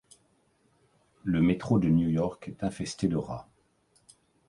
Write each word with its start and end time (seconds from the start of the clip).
Le 1.23 1.43
métro 1.43 1.77
de 1.77 1.87
New 1.87 2.09
York 2.09 2.47
est 2.47 2.63
infesté 2.65 3.07
de 3.07 3.17
rats. 3.17 3.47